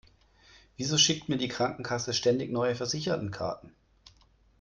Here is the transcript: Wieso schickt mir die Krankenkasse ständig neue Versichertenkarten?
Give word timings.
Wieso 0.77 0.97
schickt 0.97 1.29
mir 1.29 1.37
die 1.37 1.47
Krankenkasse 1.47 2.15
ständig 2.15 2.51
neue 2.51 2.73
Versichertenkarten? 2.73 3.71